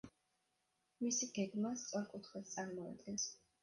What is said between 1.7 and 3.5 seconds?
სწორკუთხედს წარმოადგენს.